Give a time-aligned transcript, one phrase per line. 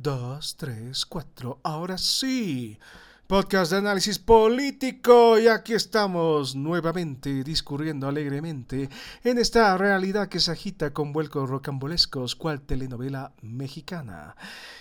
[0.00, 1.58] Dos, tres, cuatro.
[1.64, 2.78] Ahora sí.
[3.26, 8.88] Podcast de análisis político y aquí estamos nuevamente discurriendo alegremente
[9.24, 14.36] en esta realidad que se agita con vuelcos rocambolescos cual telenovela mexicana.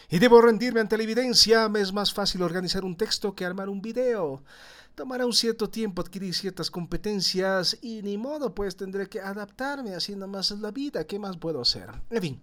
[0.07, 3.69] Y debo rendirme ante la evidencia, me es más fácil organizar un texto que armar
[3.69, 4.43] un video.
[4.97, 10.27] Tomará un cierto tiempo adquirir ciertas competencias y ni modo, pues tendré que adaptarme haciendo
[10.27, 11.05] más la vida.
[11.05, 11.87] ¿Qué más puedo hacer?
[12.09, 12.41] En fin,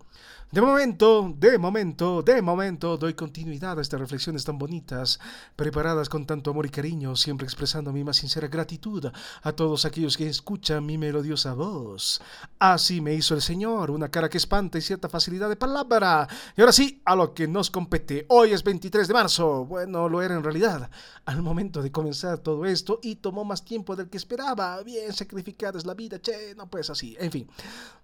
[0.52, 5.18] de momento, de momento, de momento doy continuidad a estas reflexiones tan bonitas,
[5.56, 9.10] preparadas con tanto amor y cariño, siempre expresando mi más sincera gratitud
[9.42, 12.22] a todos aquellos que escuchan mi melodiosa voz.
[12.60, 16.28] Así me hizo el Señor, una cara que espanta y cierta facilidad de palabra.
[16.56, 18.24] Y ahora sí, a lo que nos compete.
[18.28, 19.64] Hoy es 23 de marzo.
[19.64, 20.88] Bueno, lo era en realidad.
[21.24, 24.80] Al momento de comenzar todo esto y tomó más tiempo del que esperaba.
[24.84, 27.16] Bien sacrificada es la vida, che, no pues así.
[27.18, 27.48] En fin,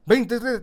[0.06, 0.62] 23...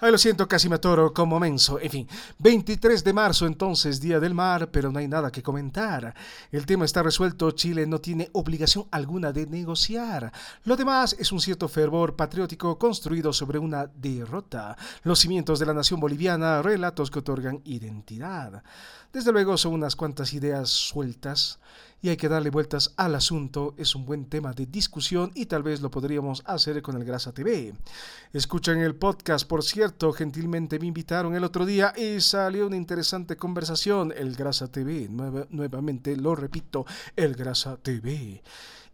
[0.00, 1.80] Ay, lo siento, casi me atoro como menso.
[1.80, 2.08] En fin,
[2.38, 6.14] 23 de marzo entonces, Día del Mar, pero no hay nada que comentar.
[6.52, 10.32] El tema está resuelto, Chile no tiene obligación alguna de negociar.
[10.62, 14.76] Lo demás es un cierto fervor patriótico construido sobre una derrota.
[15.02, 18.62] Los cimientos de la nación boliviana, relatos que otorgan identidad.
[19.12, 21.58] Desde luego son unas cuantas ideas sueltas
[22.00, 23.74] y hay que darle vueltas al asunto.
[23.76, 27.32] Es un buen tema de discusión y tal vez lo podríamos hacer con el Grasa
[27.32, 27.74] TV.
[28.32, 33.36] Escuchan el podcast, por cierto, gentilmente me invitaron el otro día y salió una interesante
[33.36, 34.12] conversación.
[34.16, 38.42] El Grasa TV, nuevamente lo repito, el Grasa TV.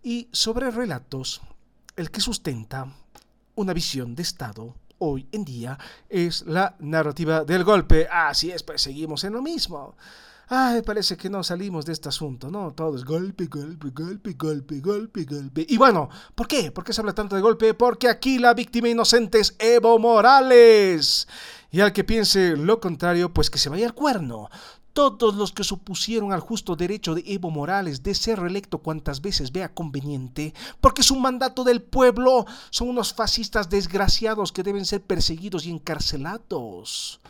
[0.02, 1.40] Y sobre relatos,
[1.96, 2.92] el que sustenta
[3.54, 8.08] una visión de Estado hoy en día es la narrativa del golpe.
[8.10, 9.96] Así es, pues seguimos en lo mismo.
[10.48, 12.72] Ay, parece que no salimos de este asunto, ¿no?
[12.72, 15.66] Todo es golpe, golpe, golpe, golpe, golpe, golpe.
[15.68, 16.70] Y bueno, ¿por qué?
[16.70, 17.72] ¿Por qué se habla tanto de golpe?
[17.72, 21.26] Porque aquí la víctima inocente es Evo Morales.
[21.70, 24.50] Y al que piense lo contrario, pues que se vaya al cuerno.
[24.92, 29.50] Todos los que supusieron al justo derecho de Evo Morales de ser reelecto cuantas veces
[29.50, 35.02] vea conveniente, porque es un mandato del pueblo, son unos fascistas desgraciados que deben ser
[35.02, 37.20] perseguidos y encarcelados.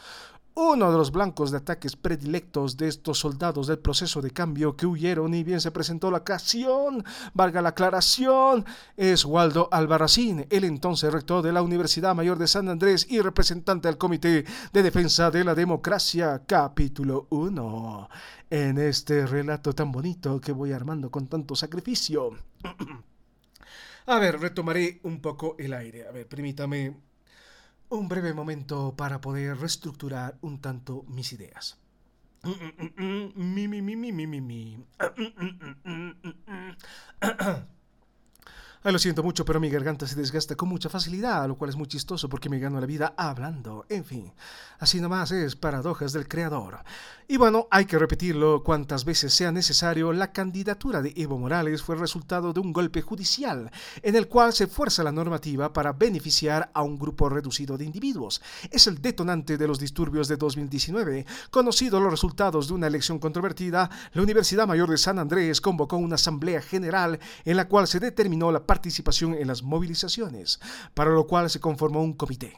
[0.57, 4.87] Uno de los blancos de ataques predilectos de estos soldados del proceso de cambio que
[4.87, 8.65] huyeron y bien se presentó la ocasión, valga la aclaración,
[8.97, 13.89] es Waldo Albarracín, el entonces rector de la Universidad Mayor de San Andrés y representante
[13.89, 18.09] del Comité de Defensa de la Democracia, capítulo 1.
[18.51, 22.31] En este relato tan bonito que voy armando con tanto sacrificio.
[24.07, 26.07] A ver, retomaré un poco el aire.
[26.07, 26.95] A ver, permítame
[27.89, 31.79] un breve momento para poder reestructurar un tanto mis ideas.
[38.87, 41.77] Ay, lo siento mucho, pero mi garganta se desgasta con mucha facilidad, lo cual es
[41.77, 43.87] muy chistoso porque me gano la vida hablando.
[43.89, 44.31] En fin,
[44.79, 46.85] así nomás es paradojas del creador.
[47.27, 51.97] Y bueno, hay que repetirlo cuantas veces sea necesario, la candidatura de Evo Morales fue
[51.97, 53.71] resultado de un golpe judicial,
[54.03, 58.43] en el cual se fuerza la normativa para beneficiar a un grupo reducido de individuos.
[58.71, 61.25] Es el detonante de los disturbios de 2019.
[61.51, 66.17] Conocidos los resultados de una elección controvertida, la Universidad Mayor de San Andrés convocó una
[66.17, 70.59] asamblea general en la cual se determinó la participación en las movilizaciones,
[70.95, 72.55] para lo cual se conformó un comité.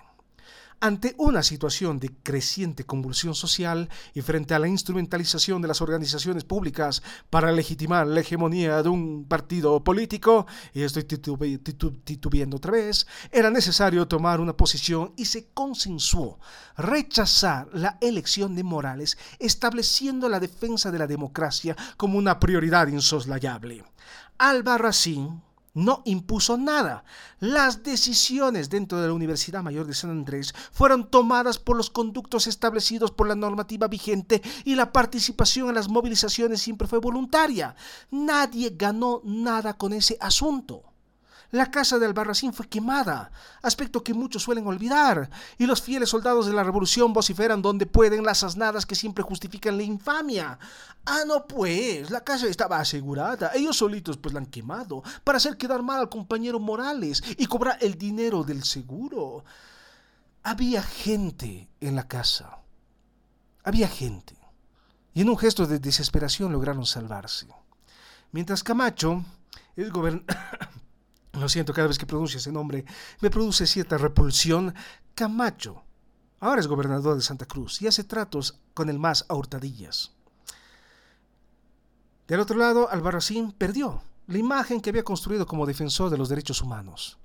[0.80, 6.44] Ante una situación de creciente convulsión social y frente a la instrumentalización de las organizaciones
[6.44, 13.50] públicas para legitimar la hegemonía de un partido político, y estoy titubeando otra vez, era
[13.50, 16.38] necesario tomar una posición y se consensuó
[16.78, 23.84] rechazar la elección de Morales, estableciendo la defensa de la democracia como una prioridad insoslayable.
[24.38, 25.42] Albarracín,
[25.76, 27.04] no impuso nada.
[27.38, 32.46] Las decisiones dentro de la Universidad Mayor de San Andrés fueron tomadas por los conductos
[32.46, 37.76] establecidos por la normativa vigente y la participación en las movilizaciones siempre fue voluntaria.
[38.10, 40.95] Nadie ganó nada con ese asunto.
[41.56, 43.30] La casa de Albarracín fue quemada,
[43.62, 48.24] aspecto que muchos suelen olvidar, y los fieles soldados de la revolución vociferan donde pueden
[48.24, 50.58] las asnadas que siempre justifican la infamia.
[51.06, 55.56] Ah, no, pues, la casa estaba asegurada, ellos solitos pues la han quemado, para hacer
[55.56, 59.42] quedar mal al compañero Morales y cobrar el dinero del seguro.
[60.42, 62.58] Había gente en la casa,
[63.64, 64.36] había gente,
[65.14, 67.48] y en un gesto de desesperación lograron salvarse.
[68.30, 69.24] Mientras Camacho,
[69.74, 70.36] el gobernador...
[71.40, 72.84] lo siento, cada vez que pronuncio ese nombre
[73.20, 74.74] me produce cierta repulsión,
[75.14, 75.82] Camacho.
[76.40, 80.12] Ahora es gobernador de Santa Cruz y hace tratos con el más a hurtadillas.
[82.28, 86.60] Del otro lado, Albarracín perdió la imagen que había construido como defensor de los derechos
[86.60, 87.18] humanos.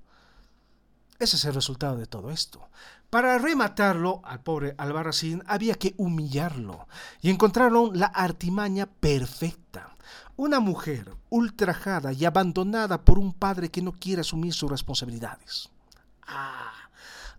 [1.18, 2.68] Ese es el resultado de todo esto.
[3.10, 6.88] Para rematarlo al pobre Albarracín había que humillarlo
[7.20, 9.94] y encontraron la artimaña perfecta.
[10.42, 15.68] Una mujer ultrajada y abandonada por un padre que no quiere asumir sus responsabilidades.
[16.26, 16.72] Ah,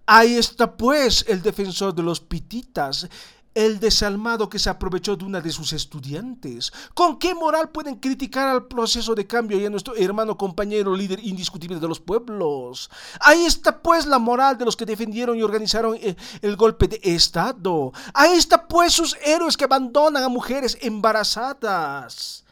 [0.06, 3.10] ahí está pues el defensor de los pititas,
[3.54, 6.72] el desalmado que se aprovechó de una de sus estudiantes.
[6.94, 11.20] ¿Con qué moral pueden criticar al proceso de cambio y a nuestro hermano compañero líder
[11.26, 12.90] indiscutible de los pueblos?
[13.20, 17.02] Ahí está pues la moral de los que defendieron y organizaron eh, el, golpe de
[17.04, 17.92] Estado.
[18.14, 22.44] Ahí está pues sus héroes que abandonan a mujeres embarazadas.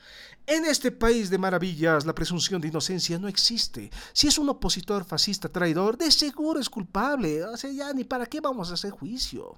[0.47, 3.91] En este país de maravillas, la presunción de inocencia no existe.
[4.11, 7.43] Si es un opositor fascista traidor, de seguro es culpable.
[7.43, 9.57] O sea, ya ni para qué vamos a hacer juicio.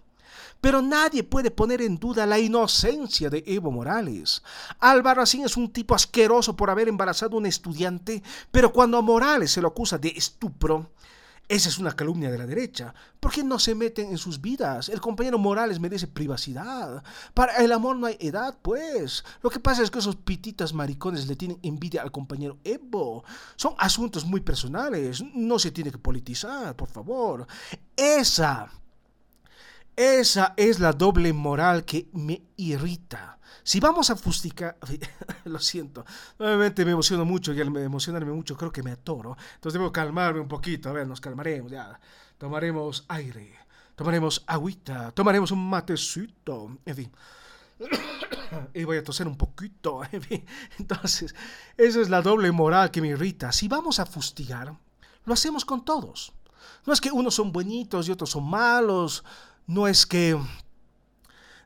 [0.61, 4.41] Pero nadie puede poner en duda la inocencia de Evo Morales.
[4.79, 9.51] Albarracín es un tipo asqueroso por haber embarazado a un estudiante, pero cuando a Morales
[9.51, 10.91] se lo acusa de estupro,
[11.49, 12.93] esa es una calumnia de la derecha.
[13.19, 14.89] ¿Por qué no se meten en sus vidas?
[14.89, 17.03] El compañero Morales merece privacidad.
[17.33, 19.23] Para el amor no hay edad, pues.
[19.41, 23.23] Lo que pasa es que esos pititas maricones le tienen envidia al compañero Evo.
[23.55, 25.23] Son asuntos muy personales.
[25.33, 27.45] No se tiene que politizar, por favor.
[27.95, 28.71] Esa
[29.95, 33.37] esa es la doble moral que me irrita.
[33.63, 34.77] Si vamos a fustigar,
[35.45, 36.05] lo siento,
[36.37, 39.37] nuevamente me emociono mucho y al emocionarme mucho creo que me atoro.
[39.55, 40.89] Entonces debo calmarme un poquito.
[40.89, 41.99] A ver, nos calmaremos ya.
[42.37, 43.55] Tomaremos aire,
[43.95, 47.11] tomaremos agüita, tomaremos un matecito, en fin.
[48.73, 50.45] y voy a toser un poquito, en fin.
[50.77, 51.33] Entonces,
[51.77, 53.51] esa es la doble moral que me irrita.
[53.51, 54.75] Si vamos a fustigar,
[55.25, 56.33] lo hacemos con todos.
[56.85, 59.23] No es que unos son buenitos y otros son malos
[59.67, 60.37] no es que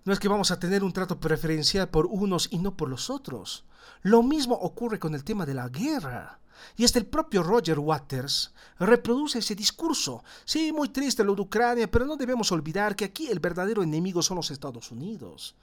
[0.07, 3.09] no es que vamos a tener un trato preferencial por unos y no por los
[3.09, 3.65] otros.
[4.03, 6.39] Lo mismo ocurre con el tema de la guerra.
[6.77, 10.23] Y hasta el propio Roger Waters reproduce ese discurso.
[10.45, 14.21] Sí, muy triste lo de Ucrania, pero no debemos olvidar que aquí el verdadero enemigo
[14.21, 15.55] son los Estados Unidos.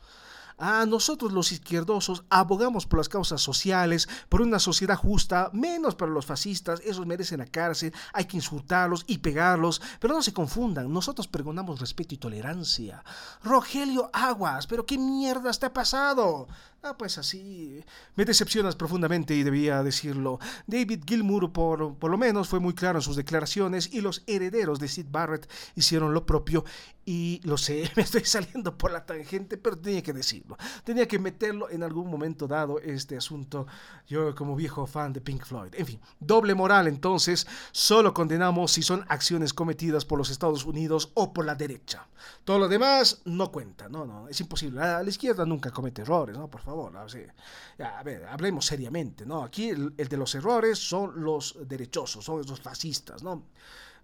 [0.58, 6.12] Ah, nosotros los izquierdosos abogamos por las causas sociales, por una sociedad justa, menos para
[6.12, 10.92] los fascistas, esos merecen la cárcel, hay que insultarlos y pegarlos, pero no se confundan,
[10.92, 13.02] nosotros pregonamos respeto y tolerancia.
[13.42, 16.46] Rogelio Aguas, pero qué mierda está pasado.
[16.86, 17.82] Ah, pues así.
[18.14, 20.38] Me decepcionas profundamente y debía decirlo.
[20.66, 24.80] David Gilmour, por, por lo menos, fue muy claro en sus declaraciones y los herederos
[24.80, 26.62] de Sid Barrett hicieron lo propio.
[27.06, 30.58] Y lo sé, me estoy saliendo por la tangente, pero tenía que decirlo.
[30.84, 33.66] Tenía que meterlo en algún momento dado este asunto.
[34.06, 35.72] Yo, como viejo fan de Pink Floyd.
[35.72, 37.46] En fin, doble moral entonces.
[37.72, 42.06] Solo condenamos si son acciones cometidas por los Estados Unidos o por la derecha.
[42.44, 43.88] Todo lo demás no cuenta.
[43.88, 44.80] No, no, es imposible.
[44.80, 46.48] La, la izquierda nunca comete errores, ¿no?
[46.48, 49.42] Por favor a ver, hablemos seriamente, ¿no?
[49.42, 53.44] Aquí el, de los errores son los derechosos, son los fascistas, ¿no?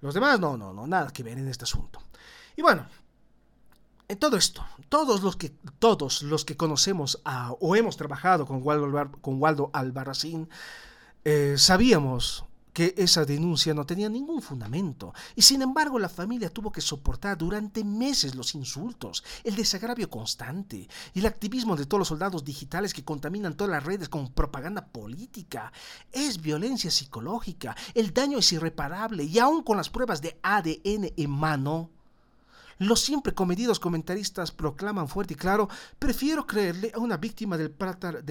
[0.00, 2.02] Los demás, no, no, no, nada que ver en este asunto.
[2.56, 2.86] Y bueno,
[4.08, 7.22] en todo esto, todos los que, todos los que conocemos
[7.60, 10.48] o hemos trabajado con Waldo, con Waldo Albarracín,
[11.24, 16.72] eh, sabíamos que esa denuncia no tenía ningún fundamento, y sin embargo la familia tuvo
[16.72, 22.08] que soportar durante meses los insultos, el desagravio constante y el activismo de todos los
[22.08, 25.72] soldados digitales que contaminan todas las redes con propaganda política.
[26.12, 31.30] Es violencia psicológica, el daño es irreparable y aún con las pruebas de ADN en
[31.30, 31.90] mano,
[32.80, 37.70] los siempre comedidos comentaristas proclaman fuerte y claro, prefiero creerle a una víctima del,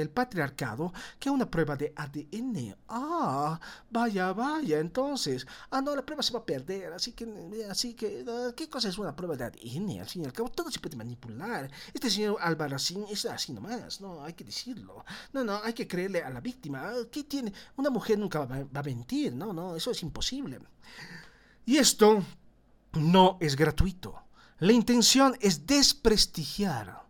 [0.09, 2.75] patriarcado que a una prueba de ADN.
[2.87, 3.59] Ah,
[3.91, 5.45] vaya, vaya, entonces.
[5.69, 7.27] Ah, no, la prueba se va a perder, así que,
[7.69, 8.25] así que,
[8.57, 9.99] ¿qué cosa es una prueba de ADN?
[9.99, 11.69] Al fin y al cabo, todo se puede manipular.
[11.93, 15.05] Este señor Albarracín es así nomás, no, hay que decirlo.
[15.31, 16.91] No, no, hay que creerle a la víctima.
[17.11, 17.53] ¿Qué tiene?
[17.77, 20.59] Una mujer nunca va a mentir, no, no, eso es imposible.
[21.67, 22.23] Y esto
[22.93, 24.23] no es gratuito.
[24.59, 27.03] La intención es desprestigiar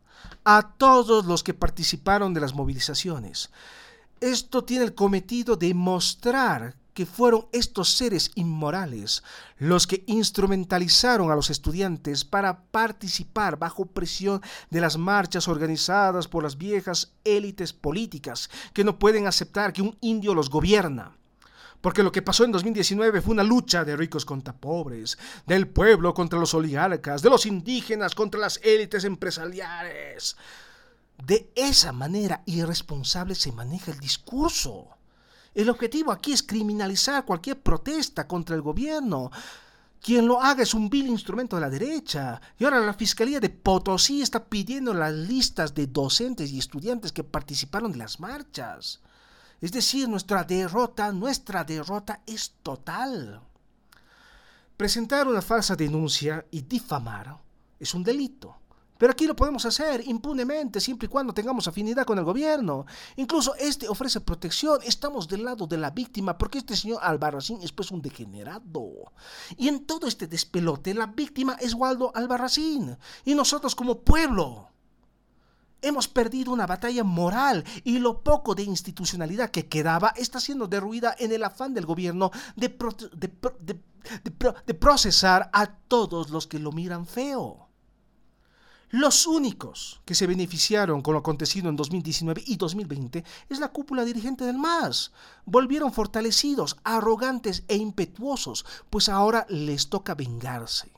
[0.43, 3.49] a todos los que participaron de las movilizaciones.
[4.21, 9.23] Esto tiene el cometido de mostrar que fueron estos seres inmorales
[9.57, 16.43] los que instrumentalizaron a los estudiantes para participar bajo presión de las marchas organizadas por
[16.43, 21.18] las viejas élites políticas que no pueden aceptar que un indio los gobierna.
[21.81, 25.17] Porque lo que pasó en 2019 fue una lucha de ricos contra pobres,
[25.47, 30.35] del pueblo contra los oligarcas, de los indígenas contra las élites empresariales.
[31.25, 34.87] De esa manera irresponsable se maneja el discurso.
[35.53, 39.31] El objetivo aquí es criminalizar cualquier protesta contra el gobierno.
[40.01, 42.41] Quien lo haga es un vil instrumento de la derecha.
[42.57, 47.23] Y ahora la Fiscalía de Potosí está pidiendo las listas de docentes y estudiantes que
[47.23, 49.01] participaron de las marchas.
[49.61, 53.41] Es decir, nuestra derrota, nuestra derrota es total.
[54.77, 57.37] Presentar una falsa denuncia y difamar
[57.79, 58.55] es un delito.
[58.99, 62.85] Pero aquí lo podemos hacer impunemente, siempre y cuando tengamos afinidad con el gobierno.
[63.15, 64.79] Incluso este ofrece protección.
[64.83, 69.13] Estamos del lado de la víctima, porque este señor Albarracín es pues un degenerado.
[69.55, 72.97] Y en todo este despelote, la víctima es Waldo Albarracín.
[73.23, 74.67] Y nosotros como pueblo.
[75.81, 81.15] Hemos perdido una batalla moral y lo poco de institucionalidad que quedaba está siendo derruida
[81.17, 82.69] en el afán del gobierno de,
[84.73, 87.69] procesar a todos los que lo miran feo.
[88.91, 94.03] Los únicos que se beneficiaron con lo acontecido en 2019 y 2020 es la cúpula
[94.03, 95.11] dirigente del MAS.
[95.45, 100.91] Volvieron fortalecidos, arrogantes e impetuosos, pues ahora les toca vengarse.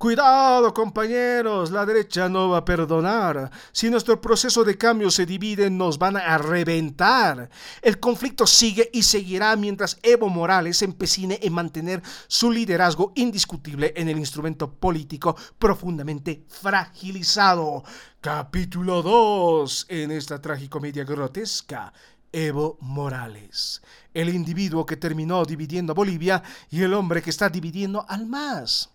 [0.00, 3.50] Cuidado, compañeros, la derecha no va a perdonar.
[3.70, 7.50] Si nuestro proceso de cambio se divide, nos van a reventar.
[7.82, 14.08] El conflicto sigue y seguirá mientras Evo Morales empecine en mantener su liderazgo indiscutible en
[14.08, 17.84] el instrumento político profundamente fragilizado.
[18.22, 21.92] Capítulo 2 en esta tragicomedia grotesca.
[22.32, 23.82] Evo Morales,
[24.14, 28.88] el individuo que terminó dividiendo a Bolivia y el hombre que está dividiendo al MAS.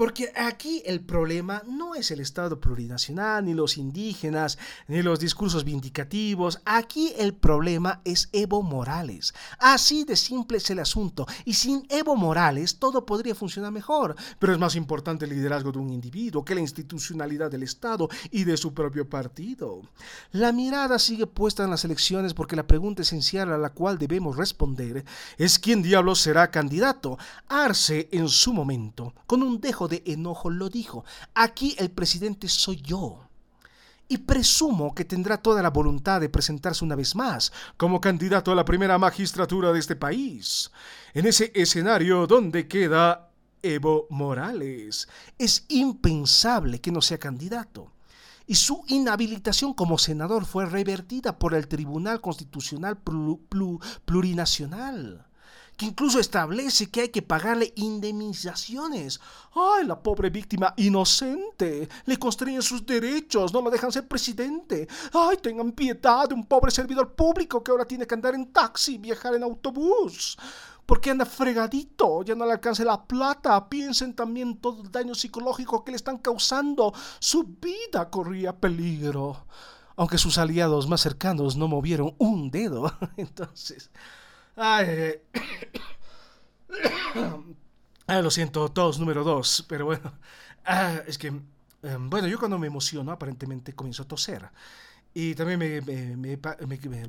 [0.00, 4.56] Porque aquí el problema no es el Estado plurinacional, ni los indígenas,
[4.88, 6.62] ni los discursos vindicativos.
[6.64, 9.34] Aquí el problema es Evo Morales.
[9.58, 11.26] Así de simple es el asunto.
[11.44, 14.16] Y sin Evo Morales todo podría funcionar mejor.
[14.38, 18.44] Pero es más importante el liderazgo de un individuo que la institucionalidad del Estado y
[18.44, 19.82] de su propio partido.
[20.32, 24.38] La mirada sigue puesta en las elecciones porque la pregunta esencial a la cual debemos
[24.38, 25.04] responder
[25.36, 27.18] es quién diablos será candidato.
[27.48, 31.04] Arce en su momento, con un dejo de enojo lo dijo.
[31.34, 33.26] Aquí el presidente soy yo.
[34.08, 38.54] Y presumo que tendrá toda la voluntad de presentarse una vez más como candidato a
[38.54, 40.70] la primera magistratura de este país.
[41.12, 43.30] En ese escenario donde queda
[43.62, 45.06] Evo Morales.
[45.38, 47.92] Es impensable que no sea candidato
[48.50, 52.98] y su inhabilitación como senador fue revertida por el Tribunal Constitucional
[54.04, 55.29] Plurinacional
[55.80, 59.18] que incluso establece que hay que pagarle indemnizaciones.
[59.54, 61.88] Ay, la pobre víctima inocente.
[62.04, 64.86] Le constreñen sus derechos, no lo dejan ser presidente.
[65.14, 68.98] Ay, tengan piedad de un pobre servidor público que ahora tiene que andar en taxi,
[68.98, 70.36] viajar en autobús.
[70.84, 73.66] Porque anda fregadito, ya no le alcance la plata.
[73.70, 76.92] Piensen también todo el daño psicológico que le están causando.
[77.20, 79.46] Su vida corría peligro.
[79.96, 82.92] Aunque sus aliados más cercanos no movieron un dedo.
[83.16, 83.90] Entonces,
[84.62, 85.16] Ay,
[88.06, 90.12] ah, lo siento, todos número dos, pero bueno,
[90.66, 94.50] ah, es que, em, bueno, yo cuando me emociono aparentemente comienzo a toser.
[95.14, 97.08] Y también me, me, me, también,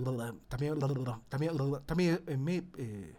[1.30, 3.16] también, también me, eh,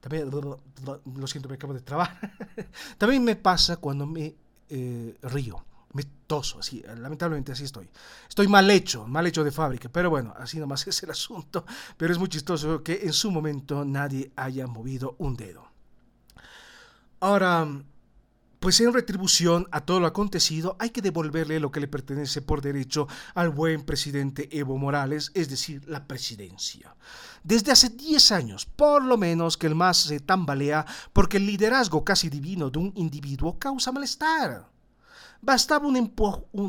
[0.00, 2.18] también, lo siento, me acabo de trabar.
[2.98, 4.34] también me pasa cuando me
[4.68, 7.88] eh, río me toso, así, lamentablemente así estoy.
[8.28, 11.64] Estoy mal hecho, mal hecho de fábrica, pero bueno, así nomás es el asunto.
[11.96, 15.66] Pero es muy chistoso que en su momento nadie haya movido un dedo.
[17.20, 17.66] Ahora,
[18.60, 22.62] pues en retribución a todo lo acontecido hay que devolverle lo que le pertenece por
[22.62, 26.96] derecho al buen presidente Evo Morales, es decir, la presidencia.
[27.44, 32.04] Desde hace 10 años, por lo menos, que el MAS se tambalea porque el liderazgo
[32.04, 34.75] casi divino de un individuo causa malestar.
[35.40, 36.14] Bastaba un,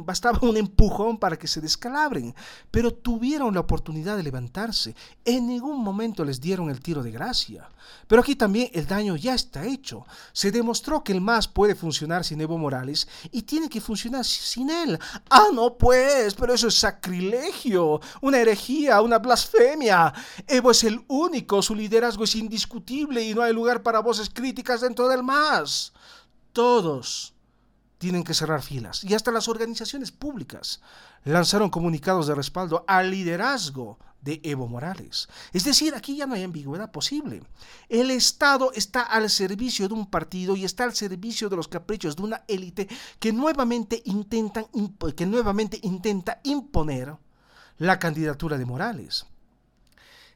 [0.05, 2.35] bastaba un empujón para que se descalabren,
[2.69, 4.95] pero tuvieron la oportunidad de levantarse.
[5.25, 7.69] En ningún momento les dieron el tiro de gracia.
[8.07, 10.05] Pero aquí también el daño ya está hecho.
[10.33, 14.69] Se demostró que el MAS puede funcionar sin Evo Morales y tiene que funcionar sin
[14.69, 14.99] él.
[15.29, 20.13] Ah, no, pues, pero eso es sacrilegio, una herejía, una blasfemia.
[20.45, 24.81] Evo es el único, su liderazgo es indiscutible y no hay lugar para voces críticas
[24.81, 25.93] dentro del MAS.
[26.53, 27.36] Todos
[27.97, 29.03] tienen que cerrar filas.
[29.03, 30.81] Y hasta las organizaciones públicas
[31.23, 35.29] lanzaron comunicados de respaldo al liderazgo de Evo Morales.
[35.53, 37.43] Es decir, aquí ya no hay ambigüedad posible.
[37.87, 42.15] El Estado está al servicio de un partido y está al servicio de los caprichos
[42.15, 42.87] de una élite
[43.19, 44.67] que nuevamente, intentan,
[45.15, 47.15] que nuevamente intenta imponer
[47.77, 49.25] la candidatura de Morales.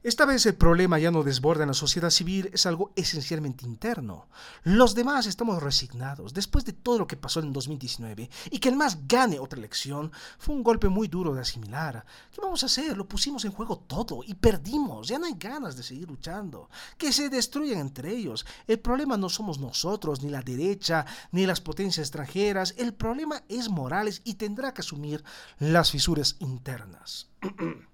[0.04, 4.30] Esta vez el problema ya no desborda en la sociedad civil, es algo esencialmente interno.
[4.64, 6.34] Los demás estamos resignados.
[6.34, 10.12] Después de todo lo que pasó en 2019 y que el MAS gane otra elección,
[10.40, 12.04] fue un golpe muy duro de asimilar.
[12.32, 12.98] ¿Qué vamos a hacer?
[12.98, 15.08] Lo pusimos en juego todo y perdimos.
[15.08, 16.72] Ya no hay ganas de seguir luchando.
[16.98, 18.44] Que se destruyan entre ellos.
[18.66, 22.74] El problema no somos nosotros, ni la derecha, ni las potencias extranjeras.
[22.80, 25.24] El problema es Morales y tendrá que asumir
[25.60, 27.28] las fisuras internas.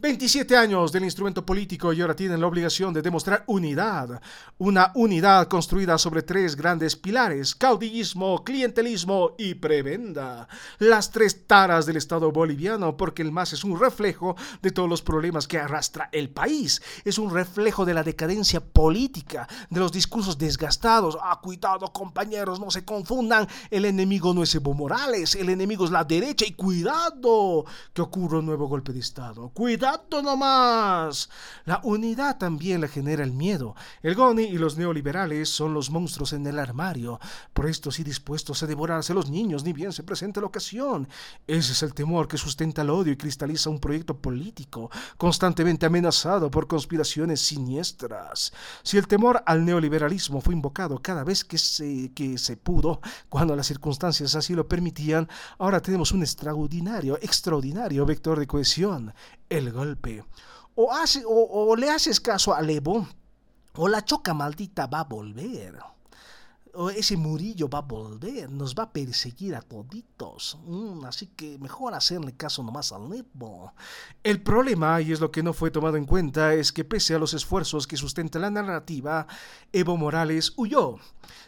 [0.00, 4.22] 27 años del instrumento político y ahora tienen la obligación de demostrar unidad.
[4.56, 10.48] Una unidad construida sobre tres grandes pilares, caudillismo, clientelismo y prebenda.
[10.78, 15.02] Las tres taras del Estado boliviano, porque el MAS es un reflejo de todos los
[15.02, 16.80] problemas que arrastra el país.
[17.04, 21.18] Es un reflejo de la decadencia política, de los discursos desgastados.
[21.22, 23.46] Ah, cuidado compañeros, no se confundan.
[23.70, 28.38] El enemigo no es Evo Morales, el enemigo es la derecha y cuidado que ocurra
[28.38, 29.50] un nuevo golpe de Estado.
[29.50, 29.89] Cuidado
[30.22, 31.28] no más.
[31.64, 33.74] La unidad también la genera el miedo.
[34.02, 37.20] El Goni y los neoliberales son los monstruos en el armario,
[37.52, 41.08] prestos y dispuestos a devorarse a los niños, ni bien se presente la ocasión.
[41.46, 46.50] Ese es el temor que sustenta el odio y cristaliza un proyecto político, constantemente amenazado
[46.50, 48.52] por conspiraciones siniestras.
[48.82, 53.56] Si el temor al neoliberalismo fue invocado cada vez que se, que se pudo, cuando
[53.56, 55.28] las circunstancias así lo permitían,
[55.58, 59.12] ahora tenemos un extraordinario, extraordinario vector de cohesión,
[59.50, 60.24] el golpe.
[60.74, 63.06] O, hace, o, le haces caso a Levo,
[63.74, 65.78] o la choca maldita va a volver.
[66.94, 70.58] Ese Murillo va a volver, nos va a perseguir a toditos.
[70.64, 73.72] Mm, así que mejor hacerle caso nomás al Levo.
[74.22, 77.18] El problema, y es lo que no fue tomado en cuenta, es que pese a
[77.18, 79.26] los esfuerzos que sustenta la narrativa,
[79.72, 80.98] Evo Morales huyó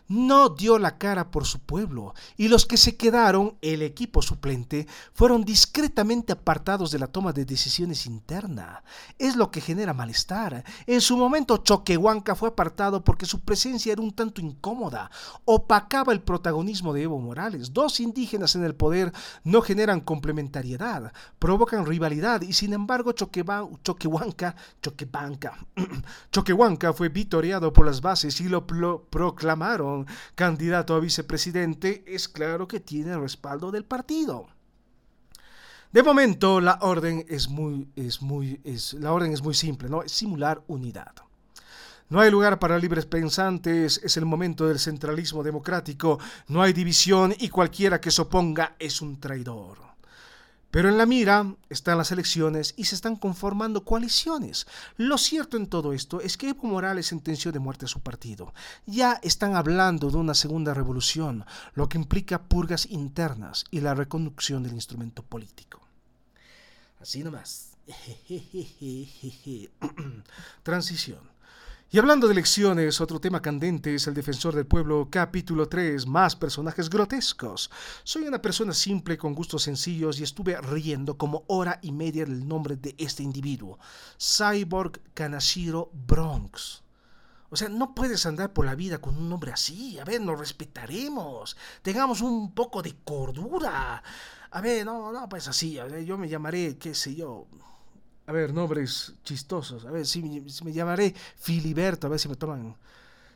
[0.09, 4.87] no dio la cara por su pueblo, y los que se quedaron, el equipo suplente,
[5.14, 8.83] fueron discretamente apartados de la toma de decisiones interna.
[9.19, 10.64] Es lo que genera malestar.
[10.87, 15.11] En su momento Choquehuanca fue apartado porque su presencia era un tanto incómoda,
[15.45, 17.73] opacaba el protagonismo de Evo Morales.
[17.73, 19.12] Dos indígenas en el poder
[19.45, 23.12] no generan complementariedad, provocan rivalidad, y sin embargo
[26.33, 32.81] Choquehuanca, fue vitoreado por las bases y lo proclamaron candidato a vicepresidente, es claro que
[32.81, 34.49] tiene el respaldo del partido.
[35.92, 40.02] De momento, la orden es muy, es muy, es, la orden es muy simple, ¿no?
[40.02, 41.12] Es simular unidad.
[42.12, 47.35] No hay lugar para libres pensantes, es el momento del centralismo democrático, no hay división
[47.38, 49.78] y cualquiera que se oponga es un traidor.
[50.71, 54.67] Pero en la mira están las elecciones y se están conformando coaliciones.
[54.99, 58.52] Lo cierto en todo esto es que Evo Morales sentenció de muerte a su partido.
[58.84, 64.63] Ya están hablando de una segunda revolución, lo que implica purgas internas y la reconducción
[64.63, 65.80] del instrumento político.
[67.00, 67.71] Así nomás.
[70.63, 71.31] Transición.
[71.95, 76.35] Y hablando de elecciones, otro tema candente es el Defensor del Pueblo, capítulo 3, más
[76.35, 77.71] personajes grotescos.
[78.02, 82.49] Soy una persona simple con gustos sencillos y estuve riendo como hora y media del
[82.49, 83.78] nombre de este individuo,
[84.19, 86.83] Cyborg Kanashiro Bronx.
[87.50, 89.99] O sea, no puedes andar por la vida con un nombre así.
[89.99, 91.59] A ver, nos respetaremos.
[91.83, 94.02] Tengamos un poco de cordura.
[94.50, 95.78] A ver, no, no, pues así.
[96.07, 97.49] yo me llamaré, qué sé yo,
[98.26, 99.85] a ver, nombres chistosos.
[99.85, 102.76] A ver, si, me llamaré Filiberto, a ver si me toman,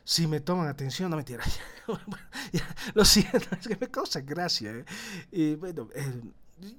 [0.03, 1.43] si me toman atención, no mentira.
[2.93, 4.71] lo siento, es que me causa gracia.
[4.71, 4.85] ¿eh?
[5.31, 6.21] Y bueno, eh,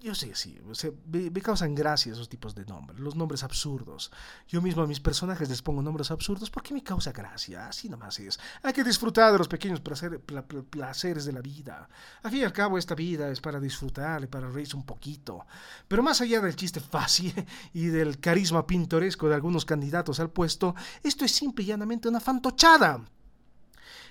[0.00, 0.58] yo sé, sí,
[1.06, 4.10] me, causan gracia esos tipos de nombres, los nombres absurdos.
[4.48, 8.18] Yo mismo a mis personajes les pongo nombres absurdos porque me causa gracia, así nomás
[8.18, 8.40] es.
[8.62, 11.88] Hay que disfrutar de los pequeños placeres de la vida.
[12.22, 15.46] Al fin y al cabo, esta vida es para disfrutar y para reírse un poquito.
[15.86, 17.32] Pero más allá del chiste fácil
[17.72, 22.20] y del carisma pintoresco de algunos candidatos al puesto, esto es simple y llanamente una
[22.20, 23.00] fantochada.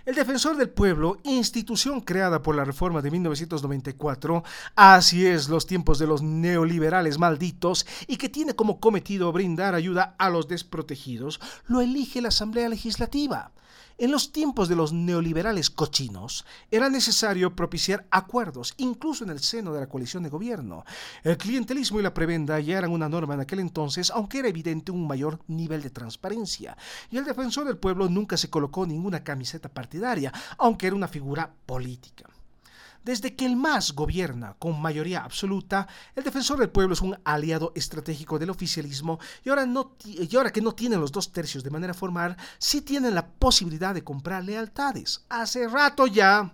[0.07, 4.41] El Defensor del Pueblo, institución creada por la reforma de 1994,
[4.73, 10.15] así es los tiempos de los neoliberales malditos y que tiene como cometido brindar ayuda
[10.17, 13.51] a los desprotegidos, lo elige la Asamblea Legislativa.
[13.99, 19.73] En los tiempos de los neoliberales cochinos, era necesario propiciar acuerdos, incluso en el seno
[19.73, 20.86] de la coalición de gobierno.
[21.23, 24.91] El clientelismo y la prebenda ya eran una norma en aquel entonces, aunque era evidente
[24.91, 26.77] un mayor nivel de transparencia.
[27.10, 31.51] Y el defensor del pueblo nunca se colocó ninguna camiseta partidaria, aunque era una figura
[31.65, 32.29] política.
[33.07, 37.71] Desde que el MAS gobierna con mayoría absoluta, el defensor del pueblo es un aliado
[37.73, 41.69] estratégico del oficialismo y ahora, no, y ahora que no tienen los dos tercios de
[41.69, 45.23] manera formal, sí tienen la posibilidad de comprar lealtades.
[45.29, 46.53] Hace rato ya.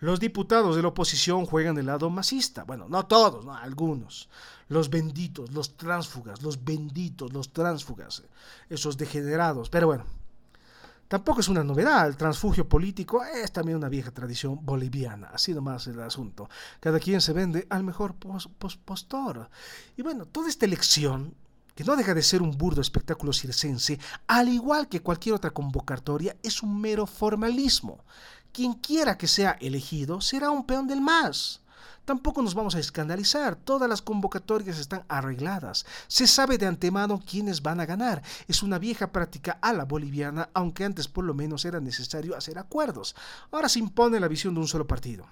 [0.00, 2.64] Los diputados de la oposición juegan del lado masista.
[2.64, 4.28] Bueno, no todos, no, algunos.
[4.66, 8.24] Los benditos, los tránsfugas, los benditos, los tránsfugas,
[8.68, 9.70] esos degenerados.
[9.70, 10.04] Pero bueno,
[11.12, 15.86] Tampoco es una novedad, el transfugio político es también una vieja tradición boliviana, así nomás
[15.86, 16.48] el asunto.
[16.80, 19.50] Cada quien se vende al mejor postor.
[19.94, 21.34] Y bueno, toda esta elección,
[21.74, 26.34] que no deja de ser un burdo espectáculo circense, al igual que cualquier otra convocatoria,
[26.42, 28.02] es un mero formalismo.
[28.50, 31.60] Quien quiera que sea elegido será un peón del MAS.
[32.04, 35.86] Tampoco nos vamos a escandalizar, todas las convocatorias están arregladas.
[36.08, 38.22] Se sabe de antemano quiénes van a ganar.
[38.48, 42.58] Es una vieja práctica a la boliviana, aunque antes por lo menos era necesario hacer
[42.58, 43.14] acuerdos.
[43.50, 45.26] Ahora se impone la visión de un solo partido.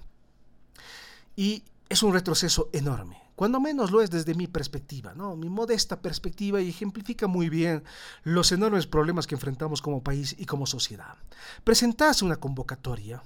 [1.37, 3.21] Y es un retroceso enorme.
[3.41, 5.35] Cuando menos lo es desde mi perspectiva, ¿no?
[5.35, 7.83] Mi modesta perspectiva y ejemplifica muy bien
[8.23, 11.17] los enormes problemas que enfrentamos como país y como sociedad.
[11.65, 13.23] Presentarse una convocatoria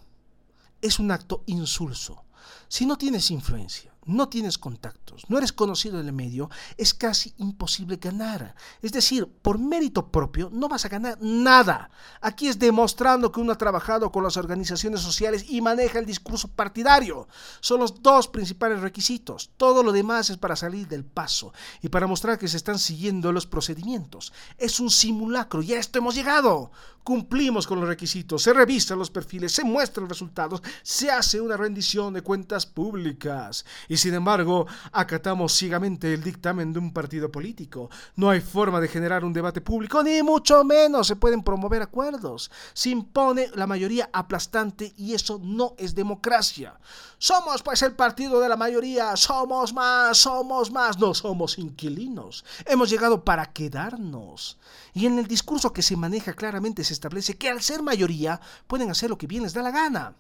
[0.81, 2.23] es un acto insulso.
[2.69, 7.35] Si no tienes influencia, no tienes contactos, no eres conocido en el medio, es casi
[7.39, 8.55] imposible ganar.
[8.83, 11.91] Es decir, por mérito propio no vas a ganar nada.
[12.21, 16.49] Aquí es demostrando que uno ha trabajado con las organizaciones sociales y maneja el discurso
[16.49, 17.29] partidario.
[17.61, 19.51] Son los dos principales requisitos.
[19.57, 23.33] Todo lo demás es para salir del paso y para mostrar que se están siguiendo
[23.33, 24.33] los procedimientos.
[24.59, 26.71] Es un simulacro y a esto hemos llegado.
[27.05, 31.55] Cumplimos con los requisitos, se revisan los perfiles, se muestran los resultados, se hace una
[31.55, 37.91] rendición de cuentas públicas sin embargo acatamos ciegamente el dictamen de un partido político.
[38.17, 42.51] No hay forma de generar un debate público, ni mucho menos se pueden promover acuerdos.
[42.73, 46.79] Se impone la mayoría aplastante y eso no es democracia.
[47.19, 52.45] Somos pues el partido de la mayoría, somos más, somos más, no somos inquilinos.
[52.67, 54.59] Hemos llegado para quedarnos.
[54.93, 58.91] Y en el discurso que se maneja claramente se establece que al ser mayoría pueden
[58.91, 60.15] hacer lo que bien les da la gana.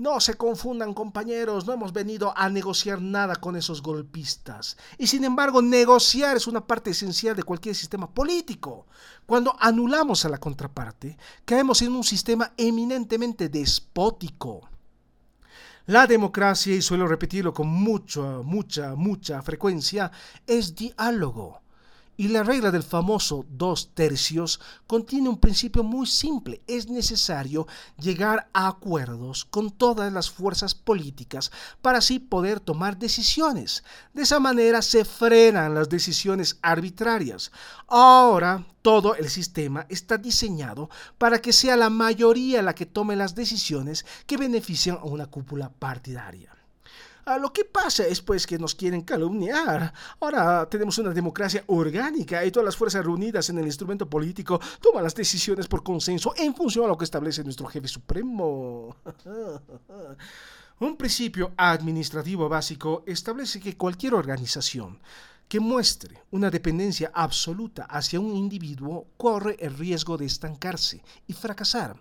[0.00, 4.78] No se confundan compañeros, no hemos venido a negociar nada con esos golpistas.
[4.96, 8.86] Y sin embargo, negociar es una parte esencial de cualquier sistema político.
[9.26, 14.70] Cuando anulamos a la contraparte, caemos en un sistema eminentemente despótico.
[15.84, 20.10] La democracia, y suelo repetirlo con mucha, mucha, mucha frecuencia,
[20.46, 21.60] es diálogo.
[22.20, 26.60] Y la regla del famoso dos tercios contiene un principio muy simple.
[26.66, 33.84] Es necesario llegar a acuerdos con todas las fuerzas políticas para así poder tomar decisiones.
[34.12, 37.52] De esa manera se frenan las decisiones arbitrarias.
[37.88, 43.34] Ahora todo el sistema está diseñado para que sea la mayoría la que tome las
[43.34, 46.59] decisiones que benefician a una cúpula partidaria.
[47.30, 49.94] Ah, lo que pasa es pues que nos quieren calumniar.
[50.18, 55.04] Ahora tenemos una democracia orgánica y todas las fuerzas reunidas en el instrumento político toman
[55.04, 58.96] las decisiones por consenso en función a lo que establece nuestro jefe supremo.
[60.80, 64.98] Un principio administrativo básico establece que cualquier organización
[65.46, 71.96] que muestre una dependencia absoluta hacia un individuo corre el riesgo de estancarse y fracasar.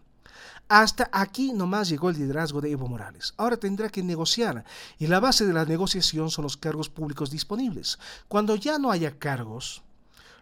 [0.68, 3.34] Hasta aquí nomás llegó el liderazgo de Evo Morales.
[3.38, 4.64] Ahora tendrá que negociar
[4.98, 7.98] y la base de la negociación son los cargos públicos disponibles.
[8.28, 9.82] Cuando ya no haya cargos,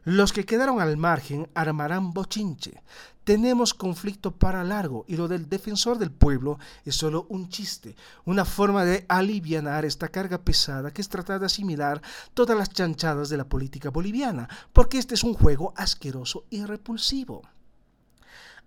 [0.03, 2.81] los que quedaron al margen armarán bochinche.
[3.25, 8.45] Tenemos conflicto para largo y lo del defensor del pueblo es solo un chiste, una
[8.45, 12.01] forma de alivianar esta carga pesada que es tratar de asimilar
[12.33, 17.41] todas las chanchadas de la política boliviana, porque este es un juego asqueroso y repulsivo.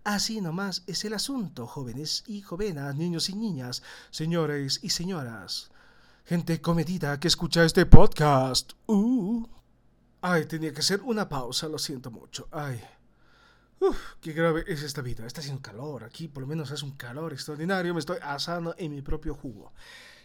[0.04, 5.70] Así nomás es el asunto, jóvenes y jovenas, niños y niñas, señores y señoras.
[6.24, 8.72] Gente comedida que escucha este podcast.
[8.86, 9.46] Uh.
[10.22, 12.48] Ay, tenía que hacer una pausa, lo siento mucho.
[12.50, 12.80] Ay.
[13.78, 15.26] Uf, qué grave es esta vida.
[15.26, 16.04] Está haciendo calor.
[16.04, 17.92] Aquí por lo menos hace un calor extraordinario.
[17.92, 19.72] Me estoy asando en mi propio jugo.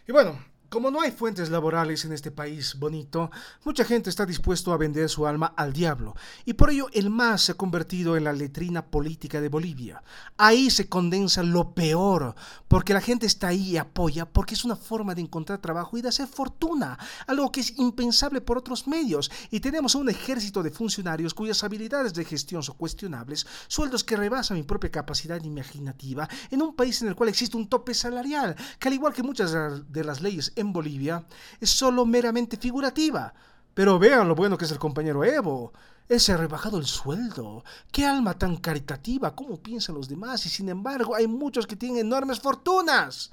[0.08, 3.30] Y bueno, como no hay fuentes laborales en este país bonito,
[3.64, 7.42] mucha gente está dispuesto a vender su alma al diablo, y por ello el MAS
[7.42, 10.02] se ha convertido en la letrina política de Bolivia.
[10.36, 12.34] Ahí se condensa lo peor,
[12.68, 16.02] porque la gente está ahí y apoya, porque es una forma de encontrar trabajo y
[16.02, 20.70] de hacer fortuna, algo que es impensable por otros medios, y tenemos un ejército de
[20.70, 26.62] funcionarios cuyas habilidades de gestión son cuestionables, sueldos que rebasan mi propia capacidad imaginativa, en
[26.62, 30.04] un país en el cual existe un tope salarial, que al igual que muchas de
[30.04, 31.24] las leyes en Bolivia
[31.60, 33.32] es solo meramente figurativa.
[33.74, 35.72] Pero vean lo bueno que es el compañero Evo.
[36.08, 37.62] Él se ha rebajado el sueldo.
[37.92, 40.46] Qué alma tan caritativa, cómo piensan los demás.
[40.46, 43.32] Y sin embargo, hay muchos que tienen enormes fortunas.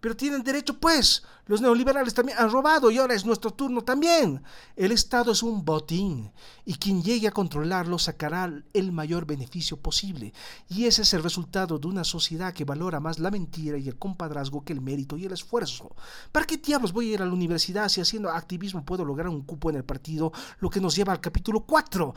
[0.00, 1.24] Pero tienen derecho, pues.
[1.46, 4.42] Los neoliberales también han robado y ahora es nuestro turno también.
[4.76, 6.30] El Estado es un botín
[6.66, 10.34] y quien llegue a controlarlo sacará el mayor beneficio posible.
[10.68, 13.96] Y ese es el resultado de una sociedad que valora más la mentira y el
[13.96, 15.96] compadrazgo que el mérito y el esfuerzo.
[16.32, 19.42] ¿Para qué diablos voy a ir a la universidad si haciendo activismo puedo lograr un
[19.42, 20.32] cupo en el partido?
[20.60, 22.14] Lo que nos lleva al capítulo 4.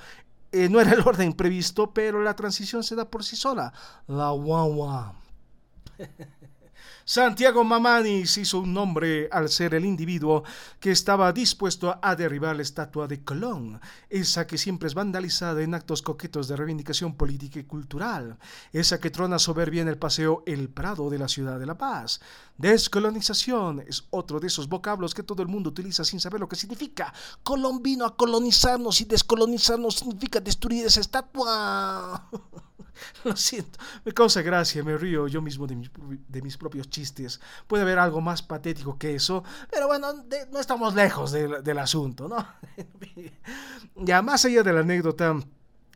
[0.51, 3.71] Eh, no era el orden previsto, pero la transición se da por sí sola.
[4.07, 5.15] La guagua.
[7.11, 10.45] Santiago Mamanis hizo un nombre al ser el individuo
[10.79, 15.73] que estaba dispuesto a derribar la estatua de Colón, esa que siempre es vandalizada en
[15.73, 18.37] actos coquetos de reivindicación política y cultural,
[18.71, 22.21] esa que trona soberbia en el paseo El Prado de la ciudad de La Paz.
[22.57, 26.55] Descolonización es otro de esos vocablos que todo el mundo utiliza sin saber lo que
[26.55, 27.13] significa.
[27.43, 32.29] Colón vino a colonizarnos y descolonizarnos significa destruir esa estatua.
[33.23, 35.75] Lo siento, me causa gracia, me río yo mismo de,
[36.41, 37.00] mis propios chistes.
[37.67, 40.07] Puede haber algo más patético que eso, pero bueno,
[40.51, 42.45] no estamos lejos del asunto, ¿no?
[43.95, 45.35] ya más allá de la anécdota,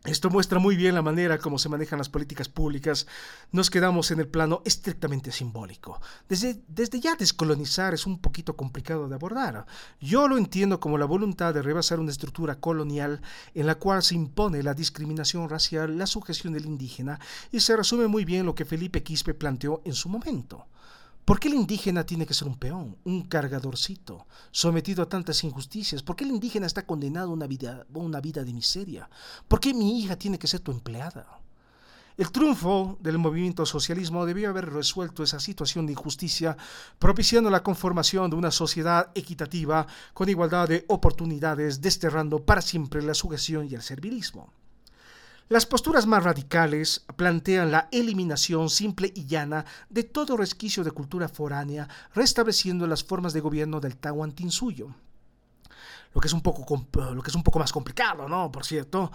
[0.06, 3.08] esto muestra muy bien la manera como se manejan las políticas públicas.
[3.52, 6.00] Nos quedamos en el plano estrictamente simbólico.
[6.30, 9.66] Desde, desde, ya descolonizar es un poquito complicado de abordar.
[10.00, 13.22] Yo lo entiendo como la voluntad de rebasar una estructura colonial
[13.54, 17.20] en la cual se impone la discriminación racial, la sujeción del indígena,
[17.52, 20.68] y se resume muy bien lo que Felipe Quispe planteó en su momento.
[21.26, 26.04] ¿Por qué el indígena tiene que ser un peón, un cargadorcito, sometido a tantas injusticias?
[26.04, 29.10] ¿Por qué el indígena está condenado a una vida, una vida de miseria?
[29.48, 31.26] ¿Por qué mi hija tiene que ser tu empleada?
[32.16, 36.56] El triunfo del movimiento socialismo debió haber resuelto esa situación de injusticia,
[37.00, 43.16] propiciando la conformación de una sociedad equitativa con igualdad de oportunidades, desterrando para siempre la
[43.16, 44.54] sujeción y el servilismo.
[45.48, 51.30] Las posturas más radicales plantean la eliminación simple y llana de todo resquicio de cultura
[51.30, 54.88] foránea, restableciendo las formas de gobierno del Tahuantinsuyo.
[56.16, 58.52] Lo que es un poco, lo que es un poco más complicado, ¿no?
[58.52, 59.12] Por cierto,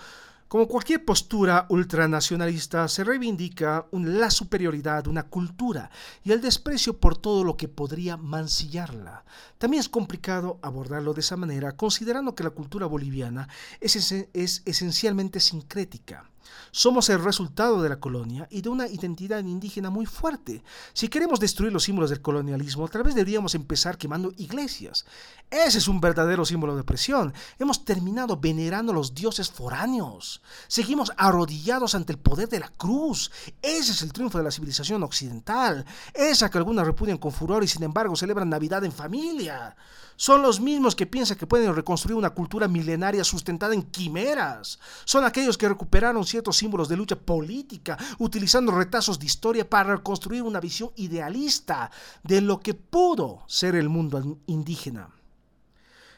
[0.51, 5.93] como cualquier postura ultranacionalista, se reivindica la superioridad de una cultura
[6.25, 9.25] y el desprecio por todo lo que podría mancillarla.
[9.59, 13.49] También es complicado abordarlo de esa manera, considerando que la cultura boliviana
[13.81, 16.29] es, es esencialmente sincrética.
[16.71, 20.63] Somos el resultado de la colonia y de una identidad indígena muy fuerte.
[20.93, 25.05] Si queremos destruir los símbolos del colonialismo, tal vez deberíamos empezar quemando iglesias.
[25.51, 27.35] Ese es un verdadero símbolo de opresión.
[27.59, 30.43] Hemos terminado venerando a los dioses foráneos.
[30.69, 33.31] Seguimos arrodillados ante el poder de la cruz.
[33.61, 35.85] Ese es el triunfo de la civilización occidental.
[36.15, 39.77] Esa que algunas repudian con furor y sin embargo celebran Navidad en familia.
[40.21, 44.79] Son los mismos que piensan que pueden reconstruir una cultura milenaria sustentada en quimeras.
[45.07, 50.43] Son aquellos que recuperaron ciertos símbolos de lucha política, utilizando retazos de historia para reconstruir
[50.43, 51.91] una visión idealista
[52.23, 55.09] de lo que pudo ser el mundo indígena.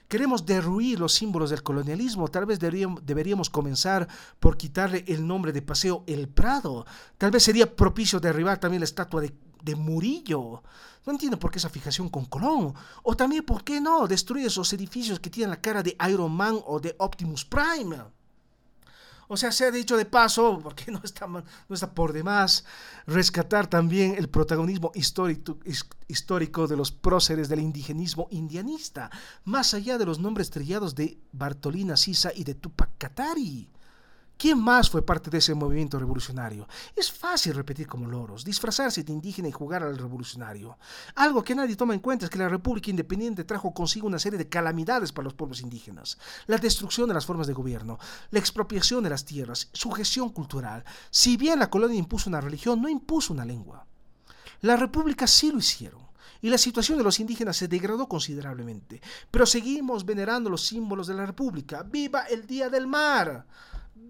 [0.08, 2.26] Queremos derruir los símbolos del colonialismo.
[2.26, 4.08] Tal vez deberíamos, comenzar
[4.40, 6.86] por quitarle el nombre de Paseo El Prado.
[7.18, 9.32] Tal vez sería propicio derribar también la estatua de
[9.62, 10.62] de Murillo.
[11.05, 12.75] No entiendo por qué esa fijación con Colón.
[13.03, 16.61] O también por qué no destruir esos edificios que tienen la cara de Iron Man
[16.66, 17.96] o de Optimus Prime.
[19.29, 22.66] O sea, se ha dicho de paso, porque no está, no está por demás,
[23.07, 25.59] rescatar también el protagonismo histórico,
[26.07, 29.11] histórico de los próceres del indigenismo indianista,
[29.44, 33.70] más allá de los nombres trillados de Bartolina Sisa y de Tupac Katari.
[34.42, 36.66] ¿Quién más fue parte de ese movimiento revolucionario?
[36.96, 40.78] Es fácil repetir como loros, disfrazarse de indígena y jugar al revolucionario.
[41.14, 44.40] Algo que nadie toma en cuenta es que la República Independiente trajo consigo una serie
[44.40, 46.18] de calamidades para los pueblos indígenas.
[46.48, 48.00] La destrucción de las formas de gobierno,
[48.33, 50.85] la expropiación de las tierras, sujeción cultural.
[51.12, 53.87] Si bien la colonia impuso una religión, no impuso una lengua.
[54.62, 56.02] La República sí lo hicieron
[56.40, 59.00] y la situación de los indígenas se degradó considerablemente.
[59.31, 61.85] Pero seguimos venerando los símbolos de la República.
[61.85, 63.46] ¡Viva el Día del Mar!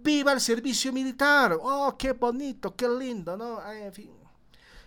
[0.02, 3.60] Viva el servicio militar, oh, qué bonito, qué lindo, ¿no?
[3.70, 4.10] En fin.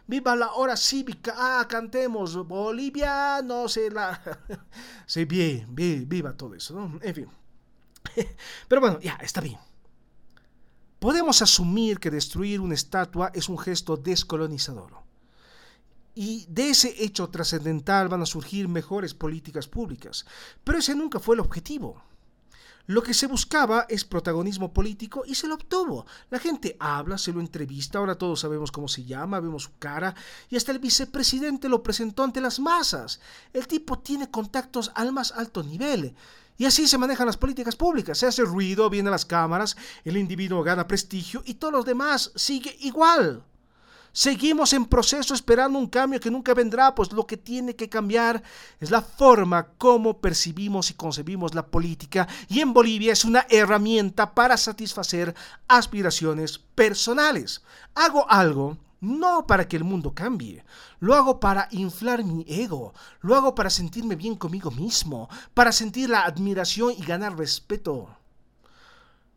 [0.08, 4.22] Viva la hora cívica, ah, cantemos, Bolivia, no sé, la...
[5.08, 7.00] sí, bien, bien, viva todo eso, ¿no?
[7.02, 7.28] En fin.
[8.68, 9.58] Pero bueno, ya, está bien.
[11.00, 14.94] Podemos asumir que destruir una estatua es un gesto descolonizador.
[16.14, 20.26] Y de ese hecho trascendental van a surgir mejores políticas públicas.
[20.64, 22.02] Pero ese nunca fue el objetivo.
[22.88, 26.06] Lo que se buscaba es protagonismo político y se lo obtuvo.
[26.30, 30.14] La gente habla, se lo entrevista, ahora todos sabemos cómo se llama, vemos su cara
[30.50, 33.20] y hasta el vicepresidente lo presentó ante las masas.
[33.54, 36.16] El tipo tiene contactos al más alto nivel.
[36.58, 38.18] Y así se manejan las políticas públicas.
[38.18, 42.78] Se hace ruido, vienen las cámaras, el individuo gana prestigio y todos los demás sigue
[42.82, 43.44] igual.
[44.18, 48.42] Seguimos en proceso esperando un cambio que nunca vendrá, pues lo que tiene que cambiar
[48.80, 54.34] es la forma como percibimos y concebimos la política y en Bolivia es una herramienta
[54.34, 55.36] para satisfacer
[55.68, 57.62] aspiraciones personales.
[57.94, 60.64] Hago algo no para que el mundo cambie,
[61.02, 66.10] lo hago para inflar mi ego, lo hago para sentirme bien conmigo mismo, para sentir
[66.10, 68.16] la admiración y ganar respeto.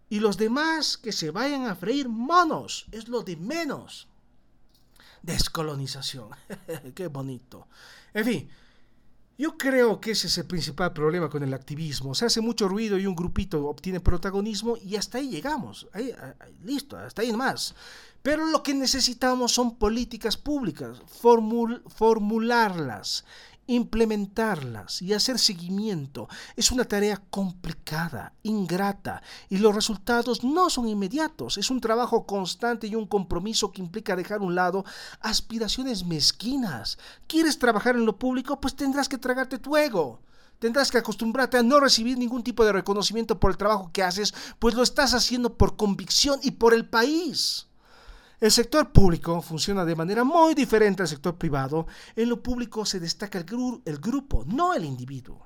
[0.09, 4.07] Y los demás que se vayan a freír monos, es lo de menos.
[5.29, 6.31] Descolonización.
[6.95, 7.69] Qué bonito.
[8.14, 8.49] En fin,
[9.37, 12.14] yo creo que ese es el principal problema con el activismo.
[12.14, 15.87] Se hace mucho ruido y un grupito obtiene protagonismo y hasta ahí llegamos.
[16.64, 17.75] Listo, hasta ahí más.
[18.23, 21.03] Pero lo que necesitamos son políticas públicas,
[21.88, 23.27] formularlas
[23.68, 26.26] implementarlas y hacer seguimiento
[26.57, 31.59] es una tarea complicada, ingrata, y los resultados no son inmediatos.
[31.59, 34.85] Es un trabajo constante y un compromiso que implica dejar a un lado
[35.20, 36.98] aspiraciones mezquinas.
[37.28, 38.61] ¿Quieres trabajar en lo público?
[38.61, 40.22] Pues tendrás que tragarte tu ego.
[40.59, 44.35] Tendrás que acostumbrarte a no recibir ningún tipo de reconocimiento por el trabajo que haces,
[44.59, 47.67] pues lo estás haciendo por convicción y por el país.
[48.40, 51.88] El sector público funciona de manera muy diferente al sector privado.
[52.14, 53.44] En lo público se destaca el,
[53.98, 55.44] grupo, no el individuo.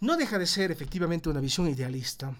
[0.00, 2.34] No deja de ser efectivamente una visión idealista,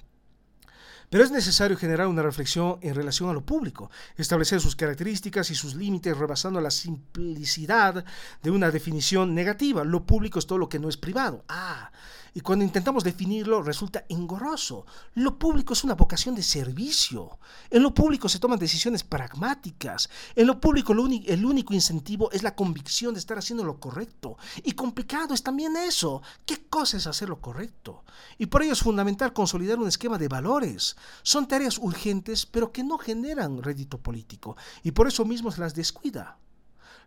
[1.11, 5.55] pero es necesario generar una reflexión en relación a lo público, establecer sus características y
[5.55, 8.05] sus límites rebasando la simplicidad
[8.43, 9.85] de una definición negativa.
[9.85, 11.45] Lo público es todo lo que no es privado.
[11.49, 11.93] Ah,
[12.37, 14.85] y cuando intentamos definirlo resulta engorroso.
[15.15, 17.39] Lo público es una vocación de servicio.
[17.71, 20.11] En lo público se toman decisiones pragmáticas.
[20.35, 24.37] En lo público el único incentivo es la convicción de estar haciendo lo correcto.
[24.65, 26.21] Y complicado es también eso.
[26.45, 28.05] ¿Qué cosa es hacer lo correcto?
[28.37, 30.95] Y por ello es fundamental consolidar un esquema de valores.
[31.23, 34.59] Son tareas urgentes pero que no generan rédito político.
[34.83, 36.37] Y por eso mismo se las descuida.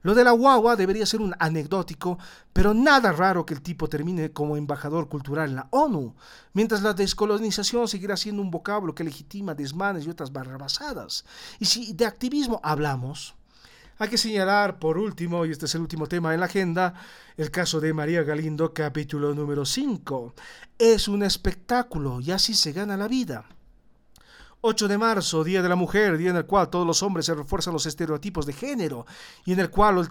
[0.01, 2.17] Lo de la guagua debería ser un anecdótico,
[2.53, 6.15] pero nada raro que el tipo termine como embajador cultural en la ONU,
[6.53, 11.25] mientras la descolonización seguirá siendo un vocablo que legitima desmanes y otras barrabasadas.
[11.59, 13.35] Y si de activismo hablamos,
[13.97, 16.93] hay que señalar, por último, y este es el último tema en la agenda,
[17.35, 20.33] el caso de María Galindo, capítulo número 5.
[20.77, 23.43] Es un espectáculo y así se gana la vida.
[24.62, 27.34] 8 de marzo, Día de la Mujer, día en el cual todos los hombres se
[27.34, 29.06] refuerzan los estereotipos de género
[29.45, 30.10] y en el cual el,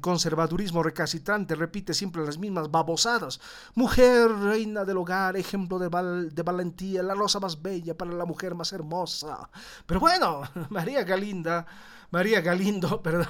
[0.00, 3.40] conservadurismo recalcitrante repite siempre las mismas babosadas.
[3.74, 8.70] Mujer, reina del hogar, ejemplo de valentía, la rosa más bella para la mujer más
[8.74, 9.48] hermosa.
[9.86, 11.66] Pero bueno, María Galinda
[12.14, 13.26] María Galindo, perdón,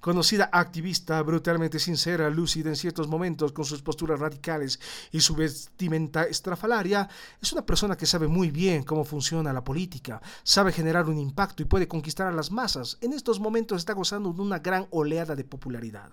[0.00, 4.78] conocida activista, brutalmente sincera, lúcida en ciertos momentos con sus posturas radicales
[5.10, 7.08] y su vestimenta estrafalaria,
[7.42, 11.64] es una persona que sabe muy bien cómo funciona la política, sabe generar un impacto
[11.64, 12.96] y puede conquistar a las masas.
[13.00, 16.12] En estos momentos está gozando de una gran oleada de popularidad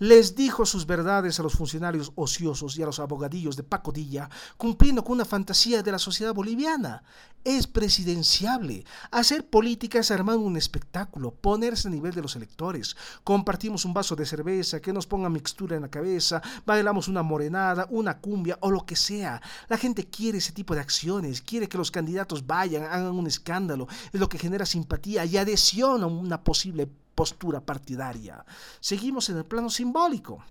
[0.00, 5.04] les dijo sus verdades a los funcionarios ociosos y a los abogadillos de pacodilla, cumpliendo
[5.04, 7.02] con una fantasía de la sociedad boliviana.
[7.44, 8.84] Es presidenciable.
[9.10, 12.96] Hacer política es armar un espectáculo, ponerse a nivel de los electores.
[13.24, 17.86] Compartimos un vaso de cerveza, que nos ponga mixtura en la cabeza, bailamos una morenada,
[17.90, 19.42] una cumbia o lo que sea.
[19.68, 23.86] La gente quiere ese tipo de acciones, quiere que los candidatos vayan, hagan un escándalo.
[24.14, 26.88] Es lo que genera simpatía y adhesión a una posible
[27.20, 28.46] postura partidaria.
[28.80, 30.42] Seguimos en el plano simbólico.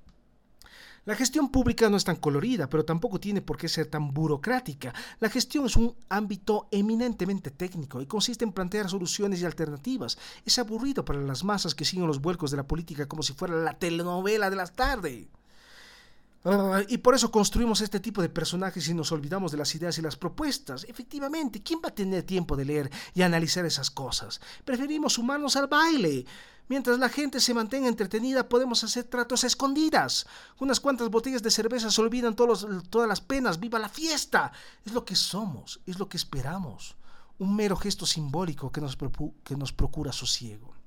[1.03, 4.93] La gestión pública no es tan colorida, pero tampoco tiene por qué ser tan burocrática.
[5.19, 10.19] La gestión es un ámbito eminentemente técnico y consiste en plantear soluciones y alternativas.
[10.45, 13.55] Es aburrido para las masas que siguen los vuelcos de la política como si fuera
[13.55, 15.31] la telenovela de la tarde.
[16.87, 20.01] Y por eso construimos este tipo de personajes y nos olvidamos de las ideas y
[20.01, 20.85] las propuestas.
[20.87, 24.39] Efectivamente, ¿quién va a tener tiempo de leer y analizar esas cosas?
[24.63, 26.25] Preferimos sumarnos al baile.
[26.69, 30.27] Mientras la gente se mantenga entretenida, podemos hacer tratos a escondidas.
[30.59, 33.59] Unas cuantas botellas de cerveza se olvidan todos todas las penas.
[33.59, 34.51] ¡Viva la fiesta!
[34.85, 36.95] Es lo que somos, es lo que esperamos.
[37.39, 38.97] Un mero gesto simbólico que nos,
[39.43, 40.78] que nos procura sosiego.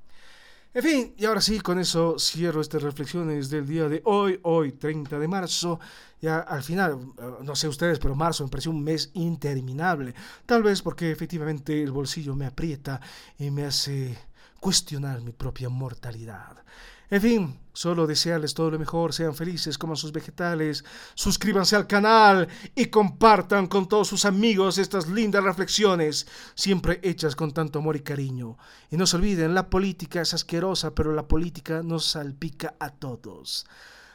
[0.74, 4.72] En fin, y ahora sí, con eso cierro estas reflexiones del día de hoy, hoy
[4.72, 5.78] 30 de marzo.
[6.18, 10.14] Ya al final, eh, no sé ustedes, pero marzo me pareció un mes interminable.
[10.46, 13.02] Tal vez porque efectivamente el bolsillo me aprieta
[13.38, 14.16] y me hace
[14.60, 16.64] cuestionar mi propia mortalidad.
[17.12, 20.82] En fin, solo desearles todo lo mejor, sean felices, coman sus vegetales,
[21.14, 27.52] suscríbanse al canal y compartan con todos sus amigos estas lindas reflexiones, siempre hechas con
[27.52, 28.56] tanto amor y cariño.
[28.90, 33.66] Y no se olviden, la política es asquerosa, pero la política nos salpica a todos.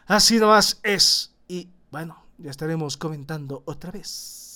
[0.08, 1.36] Así nomás es.
[1.48, 4.47] Y bueno, ya estaremos comentando otra vez.